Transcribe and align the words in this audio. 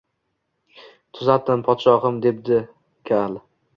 Тuzatdim, 1.19 1.61
podshohim, 1.67 2.17
debdi 2.27 2.59
kal 3.11 3.39